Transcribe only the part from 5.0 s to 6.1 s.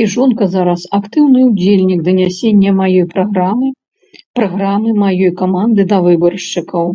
маёй каманды да